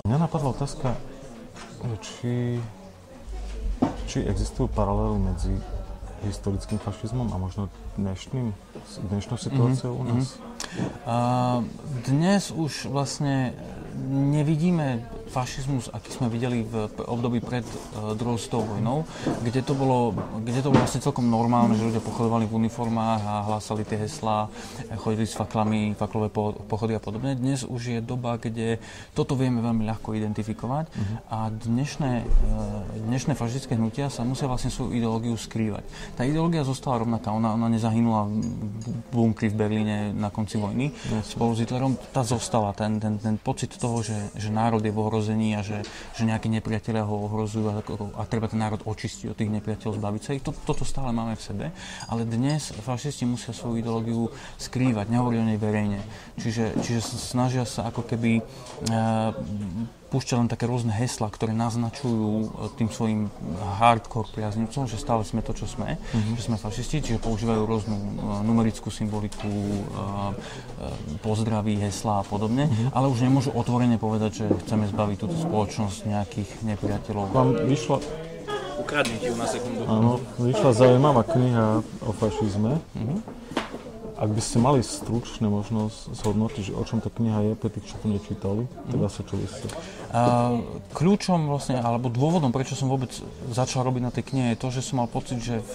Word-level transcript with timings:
Mňa 0.00 0.16
napadla 0.16 0.56
otázka, 0.56 0.96
či, 2.00 2.56
či 4.08 4.18
existujú 4.24 4.72
paralely 4.72 5.20
medzi 5.20 5.52
historickým 6.24 6.80
fašizmom 6.80 7.28
a 7.32 7.36
možno 7.36 7.68
dnešným, 8.00 8.52
dnešnou 9.12 9.36
situáciou 9.36 9.92
mm-hmm. 9.92 10.00
u 10.00 10.12
nás? 10.16 10.26
Uh, 11.04 11.60
dnes 12.08 12.48
už 12.48 12.88
vlastne 12.88 13.52
nevidíme 14.08 15.04
fašizmus, 15.30 15.94
aký 15.94 16.10
sme 16.10 16.26
videli 16.26 16.66
v 16.66 16.90
období 17.06 17.38
pred 17.38 17.62
uh, 17.62 18.18
druhou 18.18 18.34
svetovou 18.34 18.74
vojnou, 18.74 19.06
kde 19.46 19.62
to, 19.62 19.78
bolo, 19.78 20.10
kde 20.42 20.58
to 20.58 20.74
bolo 20.74 20.82
vlastne 20.82 20.98
celkom 20.98 21.30
normálne, 21.30 21.78
že 21.78 21.86
ľudia 21.86 22.02
pochodovali 22.02 22.50
v 22.50 22.66
uniformách 22.66 23.22
a 23.22 23.34
hlásali 23.46 23.86
tie 23.86 24.02
heslá, 24.02 24.50
chodili 24.98 25.30
s 25.30 25.38
faklami, 25.38 25.94
faklové 25.94 26.34
pochody 26.66 26.98
a 26.98 27.00
podobne. 27.00 27.38
Dnes 27.38 27.62
už 27.62 27.82
je 27.94 27.98
doba, 28.02 28.42
kde 28.42 28.82
toto 29.14 29.38
vieme 29.38 29.62
veľmi 29.62 29.86
ľahko 29.86 30.18
identifikovať 30.18 30.90
uh-huh. 30.90 31.16
a 31.30 31.38
dnešné, 31.54 32.12
uh, 32.26 33.06
dnešné 33.06 33.38
fašistické 33.38 33.78
hnutia 33.78 34.10
sa 34.10 34.26
musia 34.26 34.50
vlastne 34.50 34.74
svoju 34.74 34.98
ideológiu 34.98 35.38
skrývať. 35.38 35.86
Tá 36.18 36.26
ideológia 36.26 36.66
zostala 36.66 37.06
rovnaká, 37.06 37.30
ona, 37.30 37.54
ona 37.54 37.70
nezahynula 37.70 38.26
v 38.26 39.14
bunkri 39.14 39.46
v 39.46 39.56
Berlíne 39.56 39.96
na 40.10 40.34
konci 40.34 40.58
vojny 40.58 40.90
yes. 40.90 41.38
spolu 41.38 41.54
s 41.54 41.62
Hitlerom, 41.62 41.94
tá 42.10 42.26
zostala, 42.26 42.74
ten, 42.74 42.98
ten, 42.98 43.20
ten 43.20 43.36
pocit 43.38 43.70
toho, 43.76 44.02
že, 44.02 44.16
že 44.34 44.50
národ 44.50 44.82
je 44.82 44.90
v 44.90 44.98
ohrození 45.20 45.52
a 45.52 45.60
že, 45.60 45.84
že 46.16 46.24
nejakí 46.24 46.48
nepriatelia 46.48 47.04
ho 47.04 47.28
ohrozujú 47.28 47.68
a, 47.68 47.84
a 48.16 48.22
treba 48.24 48.48
ten 48.48 48.56
národ 48.56 48.80
očistiť 48.88 49.28
od 49.28 49.36
tých 49.36 49.52
nepriateľov, 49.52 50.00
zbaviť 50.00 50.22
sa 50.24 50.32
ich. 50.32 50.44
To, 50.48 50.56
toto 50.56 50.88
stále 50.88 51.12
máme 51.12 51.36
v 51.36 51.44
sebe, 51.44 51.66
ale 52.08 52.24
dnes 52.24 52.72
fašisti 52.72 53.28
musia 53.28 53.52
svoju 53.52 53.84
ideológiu 53.84 54.32
skrývať, 54.56 55.12
nehovorí 55.12 55.36
o 55.36 55.44
nej 55.44 55.60
verejne. 55.60 56.00
Čiže, 56.40 56.80
čiže 56.80 57.04
snažia 57.04 57.68
sa 57.68 57.92
ako 57.92 58.08
keby 58.08 58.40
uh, 58.40 59.36
púšťa 60.10 60.42
len 60.42 60.48
také 60.50 60.66
rôzne 60.66 60.90
hesla, 60.90 61.30
ktoré 61.30 61.54
naznačujú 61.54 62.30
e, 62.42 62.46
tým 62.74 62.90
svojim 62.90 63.20
hardcore 63.78 64.26
priaznivcom, 64.34 64.90
že 64.90 64.98
stále 64.98 65.22
sme 65.22 65.40
to, 65.40 65.54
čo 65.54 65.70
sme, 65.70 65.96
mm-hmm. 65.96 66.34
že 66.34 66.42
sme 66.50 66.56
fašisti, 66.58 66.98
čiže 67.00 67.22
používajú 67.22 67.62
rôznu 67.62 67.96
uh, 67.96 68.42
numerickú 68.42 68.90
symboliku, 68.90 69.46
uh, 69.46 70.34
pozdraví, 71.22 71.78
hesla 71.78 72.20
a 72.20 72.24
podobne, 72.26 72.66
mm-hmm. 72.66 72.90
ale 72.90 73.06
už 73.06 73.22
nemôžu 73.22 73.54
otvorene 73.54 73.96
povedať, 73.96 74.44
že 74.44 74.46
chceme 74.66 74.90
zbaviť 74.90 75.16
túto 75.22 75.36
spoločnosť 75.38 75.98
nejakých 76.10 76.50
nepriateľov. 76.66 77.24
Vám 77.30 77.48
vyšla... 77.70 78.02
Ukradnite 78.80 79.28
ju 79.30 79.36
na 79.36 79.46
sekundu. 79.46 79.84
Áno, 79.86 80.18
vyšla 80.40 80.70
zaujímavá 80.74 81.22
kniha 81.22 81.84
o 82.02 82.10
fašizme. 82.16 82.82
Mm-hmm 82.98 83.59
ak 84.20 84.30
by 84.36 84.42
ste 84.44 84.60
mali 84.60 84.84
stručne 84.84 85.48
možnosť 85.48 86.12
zhodnotiť, 86.12 86.62
že 86.68 86.76
o 86.76 86.84
čom 86.84 87.00
tá 87.00 87.08
kniha 87.08 87.40
je 87.40 87.52
pre 87.56 87.72
tých, 87.72 87.88
čo 87.88 87.96
to 88.04 88.06
nečítali, 88.12 88.68
tak 88.92 89.00
asi 89.00 89.24
čo 89.24 89.34
by 89.40 89.48
ste? 89.48 89.66
Uh, 90.10 90.60
kľúčom 90.92 91.48
vlastne, 91.48 91.80
alebo 91.80 92.12
dôvodom, 92.12 92.52
prečo 92.52 92.76
som 92.76 92.92
vôbec 92.92 93.08
začal 93.48 93.80
robiť 93.86 94.02
na 94.04 94.12
tej 94.12 94.24
knihe, 94.28 94.46
je 94.52 94.60
to, 94.60 94.68
že 94.68 94.84
som 94.84 95.00
mal 95.00 95.08
pocit, 95.08 95.40
že 95.40 95.64
v, 95.72 95.74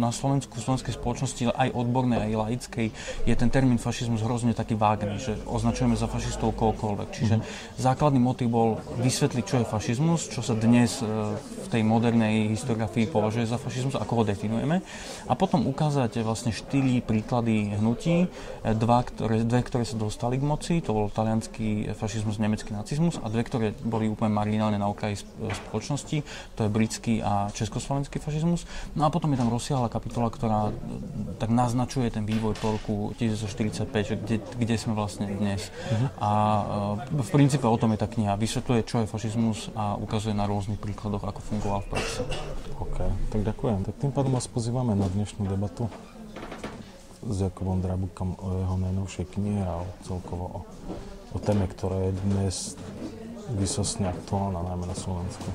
na 0.00 0.10
Slovensku, 0.10 0.58
v 0.58 0.64
slovenskej 0.66 0.98
spoločnosti, 0.98 1.54
aj 1.54 1.76
odbornej, 1.76 2.26
aj 2.26 2.32
laickej, 2.34 2.86
je 3.22 3.34
ten 3.38 3.50
termín 3.52 3.78
fašizmus 3.78 4.24
hrozne 4.24 4.56
taký 4.56 4.74
vágný, 4.74 5.20
že 5.22 5.38
označujeme 5.46 5.94
za 5.94 6.10
fašistov 6.10 6.58
kohokoľvek. 6.58 7.08
Čiže 7.14 7.34
mm. 7.38 7.44
základný 7.78 8.18
motiv 8.18 8.50
bol 8.50 8.82
vysvetliť, 8.98 9.44
čo 9.44 9.56
je 9.62 9.70
fašizmus, 9.70 10.26
čo 10.32 10.40
sa 10.42 10.58
dnes 10.58 11.04
uh, 11.04 11.36
v 11.38 11.66
tej 11.70 11.82
modernej 11.84 12.50
historiografii 12.50 13.12
považuje 13.12 13.44
za 13.44 13.60
fašizmus, 13.60 13.94
ako 13.94 14.22
ho 14.22 14.24
definujeme. 14.24 14.80
A 15.28 15.32
potom 15.36 15.68
ukázať 15.68 16.24
vlastne 16.24 16.50
štýly, 16.50 17.04
príklady 17.04 17.75
hnutí. 17.78 18.26
E, 18.26 18.72
dva, 18.74 19.04
ktoré, 19.04 19.44
dve, 19.44 19.60
ktoré 19.62 19.84
sa 19.84 19.96
dostali 20.00 20.40
k 20.40 20.44
moci, 20.44 20.74
to 20.80 20.96
bol 20.96 21.06
talianský 21.12 21.92
fašizmus, 21.92 22.40
nemecký 22.40 22.72
nacizmus 22.72 23.20
a 23.20 23.28
dve, 23.28 23.44
ktoré 23.44 23.66
boli 23.84 24.08
úplne 24.08 24.32
marginálne 24.32 24.80
na 24.80 24.88
okraji 24.88 25.22
spoločnosti, 25.68 26.24
to 26.56 26.60
je 26.64 26.70
britský 26.70 27.14
a 27.20 27.52
československý 27.52 28.18
fašizmus. 28.18 28.64
No 28.98 29.06
a 29.06 29.12
potom 29.12 29.30
je 29.32 29.38
tam 29.40 29.52
rozsiahla 29.52 29.92
kapitola, 29.92 30.32
ktorá 30.32 30.70
e, 30.70 30.72
tak 31.36 31.52
naznačuje 31.52 32.08
ten 32.10 32.24
vývoj 32.24 32.56
po 32.58 32.76
roku 32.80 32.94
1945, 33.20 34.10
že 34.10 34.14
kde, 34.16 34.36
kde 34.40 34.76
sme 34.80 34.96
vlastne 34.96 35.28
dnes. 35.28 35.68
Uh-huh. 35.68 36.08
A 36.18 36.30
e, 37.12 37.22
v 37.22 37.30
princípe 37.30 37.68
o 37.68 37.76
tom 37.76 37.92
je 37.92 38.00
tá 38.00 38.08
kniha. 38.08 38.40
Vysvetľuje, 38.40 38.80
čo 38.88 39.04
je 39.04 39.10
fašizmus 39.10 39.70
a 39.76 39.94
ukazuje 40.00 40.32
na 40.32 40.48
rôznych 40.48 40.80
príkladoch, 40.80 41.22
ako 41.22 41.40
fungoval 41.44 41.80
v 41.84 41.88
praxi. 41.92 42.22
OK, 42.76 42.98
tak 43.32 43.40
ďakujem. 43.40 43.78
Tak 43.88 43.94
tým 44.00 44.12
pádom 44.12 44.36
vás 44.36 44.48
pozývame 44.48 44.92
na 44.92 45.08
dnešnú 45.08 45.48
debatu 45.48 45.88
s 47.30 47.36
Jakubom 47.42 47.82
Drabukom 47.82 48.38
o 48.38 48.46
jeho 48.62 48.76
najnovšej 48.78 49.26
knihe 49.34 49.62
a 49.66 49.82
o, 49.82 49.86
celkovo 50.06 50.44
o, 50.46 50.60
o 51.34 51.38
téme, 51.42 51.66
ktorá 51.66 52.10
je 52.10 52.12
dnes 52.26 52.56
vysosne 53.54 54.10
aktuálna, 54.10 54.62
najmä 54.62 54.86
na 54.90 54.96
Slovensku. 54.96 55.46